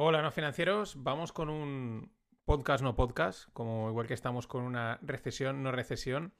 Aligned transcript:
Hola, 0.00 0.22
no 0.22 0.30
financieros. 0.30 1.02
Vamos 1.02 1.32
con 1.32 1.48
un 1.48 2.12
podcast 2.44 2.84
no 2.84 2.94
podcast, 2.94 3.48
como 3.52 3.88
igual 3.88 4.06
que 4.06 4.14
estamos 4.14 4.46
con 4.46 4.62
una 4.62 5.00
recesión 5.02 5.64
no 5.64 5.72
recesión. 5.72 6.32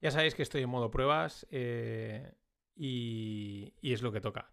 Ya 0.00 0.10
sabéis 0.10 0.34
que 0.34 0.42
estoy 0.42 0.62
en 0.62 0.68
modo 0.68 0.90
pruebas 0.90 1.46
eh, 1.52 2.34
y, 2.74 3.72
y, 3.80 3.92
es 3.92 4.02
lo 4.02 4.10
que 4.10 4.20
toca. 4.20 4.50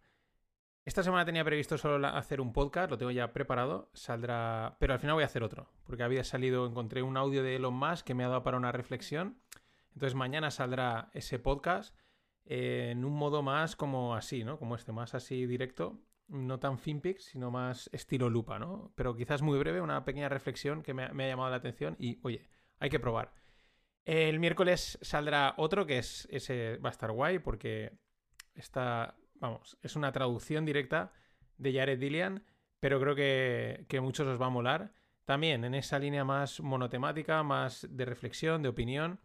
Esta 0.85 1.01
semana 1.01 1.25
tenía 1.25 1.43
previsto 1.43 1.75
solo 1.79 2.07
hacer 2.07 2.39
un 2.39 2.53
podcast, 2.53 2.91
lo 2.91 2.99
tengo 2.99 3.09
ya 3.09 3.33
preparado, 3.33 3.89
saldrá, 3.95 4.77
pero 4.79 4.93
al 4.93 4.99
final 4.99 5.15
voy 5.15 5.23
a 5.23 5.25
hacer 5.25 5.41
otro, 5.41 5.67
porque 5.85 6.03
había 6.03 6.23
salido, 6.23 6.67
encontré 6.67 7.01
un 7.01 7.17
audio 7.17 7.41
de 7.41 7.55
Elon 7.55 7.73
Musk 7.73 8.05
que 8.05 8.13
me 8.13 8.23
ha 8.25 8.27
dado 8.27 8.43
para 8.43 8.57
una 8.57 8.71
reflexión. 8.71 9.41
Entonces 9.95 10.13
mañana 10.13 10.51
saldrá 10.51 11.09
ese 11.15 11.39
podcast 11.39 11.97
eh, 12.49 12.89
en 12.93 13.05
un 13.05 13.13
modo 13.13 13.43
más 13.43 13.75
como 13.75 14.15
así, 14.15 14.43
¿no? 14.43 14.57
Como 14.57 14.75
este, 14.75 14.91
más 14.91 15.13
así 15.13 15.45
directo, 15.45 16.01
no 16.27 16.59
tan 16.59 16.79
finpix, 16.79 17.25
sino 17.25 17.51
más 17.51 17.91
estilo 17.93 18.27
lupa, 18.27 18.57
¿no? 18.57 18.91
Pero 18.95 19.15
quizás 19.15 19.43
muy 19.43 19.59
breve, 19.59 19.81
una 19.81 20.03
pequeña 20.03 20.29
reflexión 20.29 20.81
que 20.81 20.95
me 20.95 21.03
ha, 21.03 21.27
llamado 21.27 21.51
la 21.51 21.57
atención 21.57 21.95
y, 21.99 22.19
oye, 22.23 22.49
hay 22.79 22.89
que 22.89 22.99
probar. 22.99 23.33
El 24.03 24.39
miércoles 24.39 24.97
saldrá 25.03 25.53
otro 25.57 25.85
que 25.85 25.99
es 25.99 26.27
ese 26.31 26.77
va 26.77 26.89
a 26.89 26.91
estar 26.91 27.11
guay 27.11 27.37
porque 27.37 27.99
está, 28.55 29.15
vamos, 29.35 29.77
es 29.83 29.95
una 29.95 30.11
traducción 30.11 30.65
directa 30.65 31.13
de 31.57 31.73
Jared 31.73 31.99
Dillian, 31.99 32.43
pero 32.79 32.99
creo 32.99 33.13
que, 33.13 33.85
que 33.87 34.01
muchos 34.01 34.27
os 34.27 34.41
va 34.41 34.47
a 34.47 34.49
molar. 34.49 34.91
También 35.25 35.63
en 35.65 35.75
esa 35.75 35.99
línea 35.99 36.23
más 36.23 36.61
monotemática, 36.61 37.43
más 37.43 37.87
de 37.91 38.05
reflexión, 38.05 38.63
de 38.63 38.69
opinión. 38.69 39.19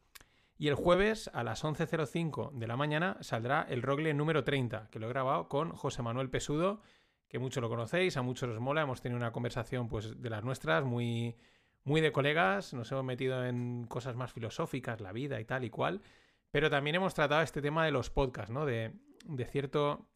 Y 0.56 0.68
el 0.68 0.74
jueves 0.76 1.30
a 1.34 1.42
las 1.42 1.64
11.05 1.64 2.52
de 2.52 2.66
la 2.66 2.76
mañana 2.76 3.16
saldrá 3.20 3.66
el 3.68 3.82
Rogle 3.82 4.14
número 4.14 4.44
30, 4.44 4.88
que 4.90 5.00
lo 5.00 5.06
he 5.06 5.10
grabado 5.10 5.48
con 5.48 5.72
José 5.72 6.02
Manuel 6.02 6.30
Pesudo, 6.30 6.80
que 7.28 7.40
mucho 7.40 7.60
lo 7.60 7.68
conocéis, 7.68 8.16
a 8.16 8.22
muchos 8.22 8.48
os 8.48 8.60
mola, 8.60 8.82
hemos 8.82 9.00
tenido 9.00 9.16
una 9.16 9.32
conversación 9.32 9.88
pues 9.88 10.22
de 10.22 10.30
las 10.30 10.44
nuestras, 10.44 10.84
muy, 10.84 11.36
muy 11.82 12.00
de 12.00 12.12
colegas, 12.12 12.72
nos 12.74 12.92
hemos 12.92 13.04
metido 13.04 13.44
en 13.44 13.86
cosas 13.88 14.14
más 14.14 14.32
filosóficas, 14.32 15.00
la 15.00 15.10
vida 15.10 15.40
y 15.40 15.44
tal 15.44 15.64
y 15.64 15.70
cual, 15.70 16.02
pero 16.52 16.70
también 16.70 16.94
hemos 16.94 17.14
tratado 17.14 17.42
este 17.42 17.60
tema 17.60 17.84
de 17.84 17.90
los 17.90 18.10
podcasts, 18.10 18.52
¿no? 18.52 18.64
De, 18.64 18.92
cierto... 19.50 20.08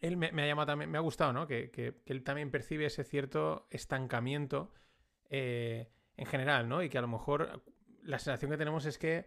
Él 0.00 0.16
me, 0.16 0.28
ha 0.28 0.46
llamado 0.46 0.66
también, 0.66 0.90
me 0.90 0.98
ha 0.98 1.02
gustado, 1.02 1.32
¿no? 1.32 1.46
Que, 1.46 2.00
él 2.06 2.24
también 2.24 2.50
percibe 2.50 2.86
ese 2.86 3.04
cierto 3.04 3.66
estancamiento 3.70 4.72
eh, 5.28 5.90
en 6.16 6.26
general, 6.26 6.68
¿no? 6.68 6.82
Y 6.82 6.88
que 6.88 6.96
a 6.98 7.02
lo 7.02 7.08
mejor 7.08 7.62
la 8.02 8.18
sensación 8.18 8.50
que 8.50 8.56
tenemos 8.56 8.86
es 8.86 8.96
que 8.98 9.26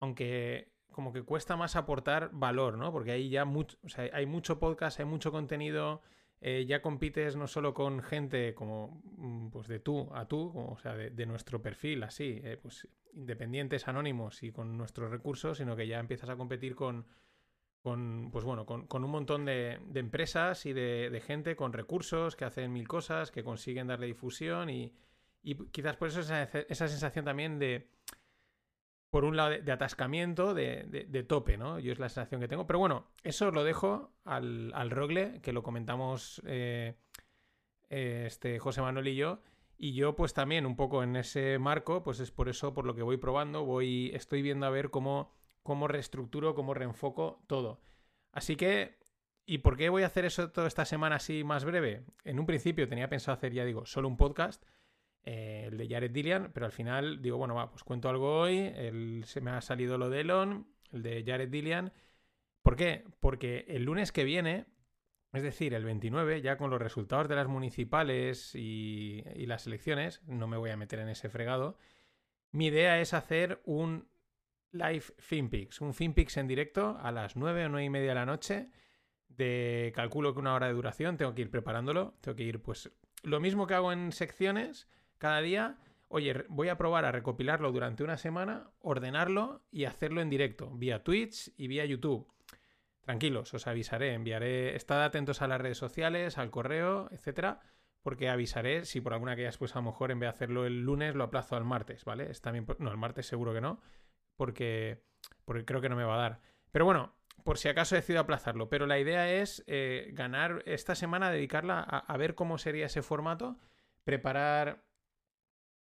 aunque 0.00 0.72
como 0.96 1.12
que 1.12 1.22
cuesta 1.22 1.56
más 1.56 1.76
aportar 1.76 2.30
valor, 2.32 2.78
¿no? 2.78 2.90
Porque 2.90 3.12
ahí 3.12 3.28
ya 3.28 3.44
mucho, 3.44 3.76
o 3.84 3.88
sea, 3.88 4.08
hay 4.12 4.24
mucho 4.24 4.58
podcast, 4.58 4.98
hay 4.98 5.04
mucho 5.04 5.30
contenido, 5.30 6.00
eh, 6.40 6.64
ya 6.66 6.80
compites 6.80 7.36
no 7.36 7.46
solo 7.46 7.74
con 7.74 8.02
gente 8.02 8.54
como 8.54 9.02
mm, 9.16 9.50
pues 9.50 9.68
de 9.68 9.78
tú 9.78 10.08
a 10.14 10.26
tú, 10.26 10.52
o 10.54 10.78
sea, 10.78 10.94
de, 10.94 11.26
nuestro 11.26 11.60
perfil, 11.60 12.02
así, 12.02 12.40
eh, 12.42 12.58
pues 12.60 12.88
independientes, 13.12 13.88
anónimos 13.88 14.42
y 14.42 14.52
con 14.52 14.76
nuestros 14.78 15.10
recursos, 15.10 15.58
sino 15.58 15.76
que 15.76 15.86
ya 15.86 15.98
empiezas 15.98 16.30
a 16.30 16.36
competir 16.36 16.74
con, 16.74 17.06
con 17.82 18.30
pues 18.32 18.44
bueno, 18.44 18.64
con, 18.66 19.04
un 19.04 19.10
montón 19.10 19.44
de, 19.44 19.78
empresas 19.94 20.66
y 20.66 20.72
de, 20.72 21.22
gente 21.24 21.56
con 21.56 21.72
recursos 21.72 22.36
que 22.36 22.44
hacen 22.44 22.72
mil 22.72 22.88
cosas, 22.88 23.30
que 23.30 23.44
consiguen 23.44 23.86
darle 23.86 24.06
difusión 24.06 24.70
y, 24.70 24.94
quizás 25.70 25.96
por 25.96 26.08
eso 26.08 26.20
esa 26.20 26.88
sensación 26.88 27.24
también 27.24 27.58
de 27.58 27.88
por 29.16 29.24
un 29.24 29.34
lado, 29.34 29.48
de, 29.48 29.72
atascamiento, 29.72 30.52
de, 30.52 31.24
tope, 31.26 31.56
¿no? 31.56 31.78
Yo 31.78 31.90
es 31.90 31.98
la 31.98 32.10
sensación 32.10 32.38
que 32.38 32.48
tengo. 32.48 32.66
Pero 32.66 32.78
bueno, 32.78 33.06
eso 33.24 33.50
lo 33.50 33.64
dejo 33.64 34.12
al, 34.24 34.90
Rogle, 34.90 35.40
que 35.40 35.54
lo 35.54 35.62
comentamos 35.62 36.42
eh, 36.44 36.96
eh, 37.88 38.24
este 38.26 38.58
José 38.58 38.82
Manuel 38.82 39.08
y 39.08 39.16
yo. 39.16 39.40
Y 39.78 39.94
yo, 39.94 40.14
pues 40.16 40.34
también, 40.34 40.66
un 40.66 40.76
poco 40.76 41.02
en 41.02 41.16
ese 41.16 41.58
marco, 41.58 42.02
pues 42.02 42.20
es 42.20 42.30
por 42.30 42.50
eso 42.50 42.74
por 42.74 42.84
lo 42.84 42.94
que 42.94 43.00
voy 43.00 43.16
probando, 43.16 43.64
voy, 43.64 44.10
estoy 44.12 44.42
viendo 44.42 44.66
a 44.66 44.70
ver 44.70 44.90
cómo, 44.90 45.32
cómo 45.62 45.88
reestructuro, 45.88 46.54
cómo 46.54 46.74
reenfoco 46.74 47.42
todo. 47.46 47.80
Así 48.32 48.54
que, 48.54 48.98
¿y 49.46 49.58
por 49.58 49.78
qué 49.78 49.88
voy 49.88 50.02
a 50.02 50.08
hacer 50.08 50.26
eso 50.26 50.50
toda 50.50 50.68
esta 50.68 50.84
semana 50.84 51.16
así 51.16 51.42
más 51.42 51.64
breve? 51.64 52.04
En 52.24 52.38
un 52.38 52.44
principio 52.44 52.86
tenía 52.86 53.08
pensado 53.08 53.34
hacer, 53.34 53.54
ya 53.54 53.64
digo, 53.64 53.86
solo 53.86 54.08
un 54.08 54.18
podcast. 54.18 54.62
Eh, 55.22 55.65
el 55.76 55.88
de 55.88 55.94
Jared 55.94 56.10
Dillian, 56.10 56.50
pero 56.52 56.66
al 56.66 56.72
final 56.72 57.20
digo, 57.22 57.36
bueno, 57.36 57.54
va, 57.54 57.70
pues 57.70 57.84
cuento 57.84 58.08
algo 58.08 58.40
hoy, 58.40 58.72
se 59.24 59.40
me 59.40 59.50
ha 59.50 59.60
salido 59.60 59.98
lo 59.98 60.10
de 60.10 60.20
Elon, 60.20 60.66
el 60.92 61.02
de 61.02 61.22
Jared 61.24 61.48
Dillian. 61.48 61.92
¿Por 62.62 62.76
qué? 62.76 63.04
Porque 63.20 63.64
el 63.68 63.84
lunes 63.84 64.10
que 64.10 64.24
viene, 64.24 64.66
es 65.32 65.42
decir, 65.42 65.74
el 65.74 65.84
29, 65.84 66.40
ya 66.40 66.56
con 66.56 66.70
los 66.70 66.80
resultados 66.80 67.28
de 67.28 67.36
las 67.36 67.46
municipales 67.46 68.54
y, 68.54 69.22
las 69.46 69.66
elecciones, 69.66 70.22
no 70.26 70.46
me 70.46 70.56
voy 70.56 70.70
a 70.70 70.76
meter 70.76 70.98
en 70.98 71.08
ese 71.08 71.28
fregado, 71.28 71.78
mi 72.52 72.66
idea 72.66 73.00
es 73.00 73.12
hacer 73.12 73.60
un 73.64 74.08
live 74.72 75.04
FinPix, 75.18 75.80
un 75.80 75.94
FinPix 75.94 76.38
en 76.38 76.48
directo 76.48 76.98
a 77.00 77.12
las 77.12 77.36
9 77.36 77.66
o 77.66 77.68
9 77.68 77.84
y 77.84 77.90
media 77.90 78.08
de 78.08 78.14
la 78.14 78.26
noche. 78.26 78.70
De 79.28 79.92
calculo 79.94 80.32
que 80.32 80.40
una 80.40 80.54
hora 80.54 80.68
de 80.68 80.72
duración, 80.72 81.18
tengo 81.18 81.34
que 81.34 81.42
ir 81.42 81.50
preparándolo, 81.50 82.14
tengo 82.22 82.36
que 82.36 82.44
ir 82.44 82.62
pues 82.62 82.90
lo 83.22 83.38
mismo 83.38 83.66
que 83.66 83.74
hago 83.74 83.92
en 83.92 84.12
secciones, 84.12 84.88
cada 85.18 85.40
día, 85.40 85.78
oye, 86.08 86.44
voy 86.48 86.68
a 86.68 86.76
probar 86.76 87.04
a 87.04 87.12
recopilarlo 87.12 87.72
durante 87.72 88.04
una 88.04 88.16
semana, 88.16 88.70
ordenarlo 88.80 89.62
y 89.70 89.84
hacerlo 89.84 90.20
en 90.20 90.30
directo, 90.30 90.70
vía 90.70 91.02
Twitch 91.02 91.52
y 91.56 91.68
vía 91.68 91.84
YouTube. 91.84 92.26
Tranquilos, 93.00 93.54
os 93.54 93.66
avisaré, 93.66 94.14
enviaré, 94.14 94.74
estad 94.74 95.04
atentos 95.04 95.40
a 95.40 95.46
las 95.46 95.60
redes 95.60 95.78
sociales, 95.78 96.38
al 96.38 96.50
correo, 96.50 97.08
etcétera, 97.12 97.60
porque 98.02 98.28
avisaré 98.28 98.84
si 98.84 99.00
por 99.00 99.14
alguna 99.14 99.36
que 99.36 99.44
ya 99.44 99.50
pues 99.58 99.74
a 99.74 99.78
lo 99.78 99.84
mejor 99.84 100.10
en 100.10 100.18
vez 100.18 100.28
de 100.28 100.34
hacerlo 100.34 100.66
el 100.66 100.82
lunes 100.82 101.14
lo 101.14 101.24
aplazo 101.24 101.56
al 101.56 101.64
martes, 101.64 102.04
¿vale? 102.04 102.30
Es 102.30 102.40
también, 102.40 102.66
no, 102.78 102.90
el 102.90 102.96
martes 102.96 103.26
seguro 103.26 103.54
que 103.54 103.60
no, 103.60 103.80
porque, 104.36 105.04
porque 105.44 105.64
creo 105.64 105.80
que 105.80 105.88
no 105.88 105.96
me 105.96 106.04
va 106.04 106.14
a 106.14 106.20
dar. 106.20 106.40
Pero 106.72 106.84
bueno, 106.84 107.14
por 107.44 107.58
si 107.58 107.68
acaso 107.68 107.94
decido 107.94 108.20
aplazarlo, 108.20 108.68
pero 108.68 108.86
la 108.86 108.98
idea 108.98 109.30
es 109.30 109.62
eh, 109.66 110.10
ganar 110.12 110.62
esta 110.66 110.94
semana, 110.94 111.30
dedicarla 111.30 111.80
a 111.80 112.16
ver 112.16 112.34
cómo 112.34 112.58
sería 112.58 112.86
ese 112.86 113.02
formato, 113.02 113.58
preparar 114.02 114.85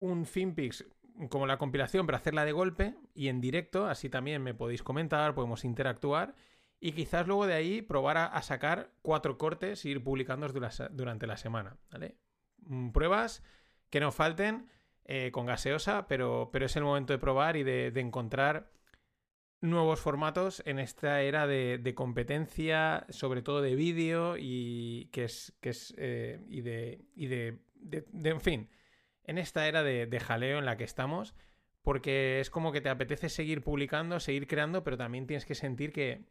un 0.00 0.26
FinPix 0.26 0.84
como 1.28 1.46
la 1.46 1.58
compilación, 1.58 2.06
pero 2.06 2.16
hacerla 2.16 2.44
de 2.44 2.52
golpe 2.52 2.94
y 3.14 3.28
en 3.28 3.40
directo, 3.40 3.86
así 3.86 4.08
también 4.08 4.42
me 4.42 4.54
podéis 4.54 4.82
comentar, 4.82 5.34
podemos 5.34 5.64
interactuar 5.64 6.34
y 6.80 6.92
quizás 6.92 7.26
luego 7.26 7.46
de 7.46 7.54
ahí 7.54 7.82
probar 7.82 8.18
a, 8.18 8.42
sacar 8.42 8.90
cuatro 9.02 9.38
cortes 9.38 9.84
e 9.84 9.90
ir 9.90 10.04
publicándolos 10.04 10.82
durante 10.90 11.26
la 11.26 11.36
semana. 11.36 11.78
Mm, 12.66 12.90
pruebas 12.90 13.42
que 13.90 14.00
no 14.00 14.12
falten 14.12 14.68
eh, 15.04 15.30
con 15.32 15.46
gaseosa, 15.46 16.06
pero, 16.08 16.50
pero 16.52 16.66
es 16.66 16.76
el 16.76 16.82
momento 16.82 17.12
de 17.12 17.18
probar 17.18 17.56
y 17.56 17.62
de, 17.62 17.88
encontrar 18.00 18.70
nuevos 19.60 20.00
formatos 20.00 20.62
en 20.66 20.78
esta 20.78 21.22
era 21.22 21.46
de, 21.46 21.92
competencia, 21.94 23.06
sobre 23.08 23.40
todo 23.40 23.62
de 23.62 23.76
vídeo 23.76 24.36
y 24.38 25.08
que 25.12 25.24
es, 25.24 25.56
que 25.60 25.70
es 25.70 25.94
eh, 25.96 26.44
y 26.48 26.60
de, 26.60 27.00
y 27.14 27.28
de, 27.28 27.60
en 28.24 28.40
fin, 28.40 28.68
en 29.24 29.38
esta 29.38 29.66
era 29.66 29.82
de, 29.82 30.20
jaleo 30.20 30.58
en 30.58 30.64
la 30.64 30.76
que 30.76 30.84
estamos, 30.84 31.34
porque 31.82 32.40
es 32.40 32.50
como 32.50 32.72
que 32.72 32.80
te 32.80 32.88
apetece 32.88 33.28
seguir 33.28 33.62
publicando, 33.62 34.20
seguir 34.20 34.46
creando, 34.46 34.84
pero 34.84 34.96
también 34.96 35.26
tienes 35.26 35.44
que 35.44 35.54
sentir 35.54 35.92
que, 35.92 36.24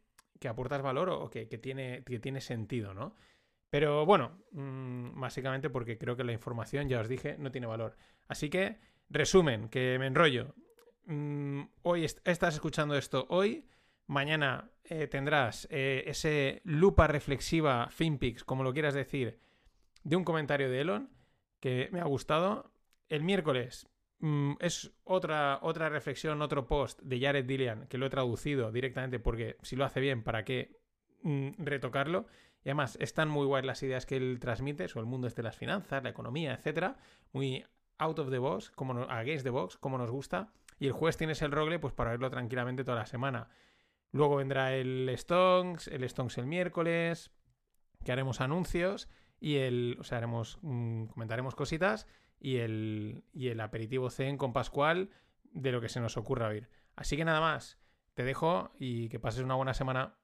aportas 0.48 0.82
valor 0.82 1.08
o 1.08 1.30
que, 1.30 1.46
tiene, 1.46 2.04
que 2.04 2.18
tiene 2.18 2.42
sentido, 2.42 2.92
¿no? 2.92 3.14
Pero 3.70 4.04
bueno, 4.04 4.44
mm, 4.52 5.18
básicamente 5.18 5.70
porque 5.70 5.98
creo 5.98 6.16
que 6.16 6.22
la 6.22 6.32
información, 6.32 6.88
ya 6.88 7.00
os 7.00 7.08
dije, 7.08 7.36
no 7.38 7.50
tiene 7.50 7.66
valor. 7.66 7.96
Así 8.28 8.50
que, 8.50 8.78
resumen, 9.08 9.68
que 9.68 9.98
me 9.98 10.06
enrollo. 10.06 10.54
Mm, 11.06 11.62
hoy 11.82 12.04
estás 12.04 12.54
escuchando 12.54 12.96
esto 12.96 13.26
hoy. 13.30 13.66
Mañana 14.06 14.70
eh, 14.84 15.06
tendrás 15.06 15.66
eh, 15.70 16.04
ese 16.06 16.60
lupa 16.64 17.06
reflexiva 17.06 17.88
FinPix, 17.90 18.44
como 18.44 18.62
lo 18.62 18.72
quieras 18.72 18.94
decir, 18.94 19.40
de 20.02 20.16
un 20.16 20.24
comentario 20.24 20.70
de 20.70 20.80
Elon 20.82 21.10
que 21.58 21.88
me 21.90 22.00
ha 22.00 22.04
gustado. 22.04 22.73
El 23.08 23.22
miércoles 23.22 23.88
mm, 24.18 24.54
es 24.60 24.92
otra, 25.04 25.58
otra 25.62 25.88
reflexión, 25.88 26.42
otro 26.42 26.66
post 26.66 27.00
de 27.02 27.20
Jared 27.20 27.44
Dillian, 27.44 27.86
que 27.88 27.98
lo 27.98 28.06
he 28.06 28.10
traducido 28.10 28.72
directamente 28.72 29.18
porque 29.18 29.56
si 29.62 29.76
lo 29.76 29.84
hace 29.84 30.00
bien, 30.00 30.22
¿para 30.22 30.44
qué 30.44 30.80
mm, 31.22 31.50
retocarlo? 31.58 32.26
Y 32.64 32.70
además 32.70 32.96
están 33.00 33.28
muy 33.28 33.46
guays 33.46 33.66
las 33.66 33.82
ideas 33.82 34.06
que 34.06 34.16
él 34.16 34.38
transmite 34.40 34.88
sobre 34.88 35.02
el 35.02 35.10
mundo 35.10 35.26
este 35.26 35.42
de 35.42 35.48
las 35.48 35.56
finanzas, 35.56 36.02
la 36.02 36.08
economía, 36.08 36.54
etcétera. 36.54 36.96
Muy 37.32 37.64
out 37.98 38.18
of 38.18 38.30
the 38.30 38.38
box, 38.38 38.70
como 38.70 39.02
against 39.10 39.44
the 39.44 39.50
box, 39.50 39.76
como 39.76 39.98
nos 39.98 40.10
gusta. 40.10 40.48
Y 40.78 40.86
el 40.86 40.92
jueves 40.92 41.18
tienes 41.18 41.42
el 41.42 41.52
rogle, 41.52 41.78
pues 41.78 41.92
para 41.92 42.10
verlo 42.10 42.30
tranquilamente 42.30 42.82
toda 42.82 42.96
la 42.98 43.06
semana. 43.06 43.48
Luego 44.12 44.36
vendrá 44.36 44.74
el 44.74 45.12
Stonks, 45.14 45.88
el 45.88 46.08
Stonks 46.08 46.38
el 46.38 46.46
miércoles, 46.46 47.32
que 48.04 48.12
haremos 48.12 48.40
anuncios 48.40 49.08
y 49.40 49.56
el, 49.56 49.96
o 50.00 50.04
sea, 50.04 50.18
haremos, 50.18 50.58
mm, 50.62 51.06
comentaremos 51.06 51.54
cositas 51.54 52.06
y 52.40 52.56
el, 52.56 53.24
y 53.32 53.48
el 53.48 53.60
aperitivo 53.60 54.10
Zen 54.10 54.36
con 54.36 54.52
Pascual 54.52 55.10
de 55.52 55.72
lo 55.72 55.80
que 55.80 55.88
se 55.88 56.00
nos 56.00 56.16
ocurra 56.16 56.48
oír. 56.48 56.68
Así 56.96 57.16
que 57.16 57.24
nada 57.24 57.40
más, 57.40 57.78
te 58.14 58.24
dejo 58.24 58.72
y 58.78 59.08
que 59.08 59.18
pases 59.20 59.44
una 59.44 59.54
buena 59.54 59.74
semana. 59.74 60.16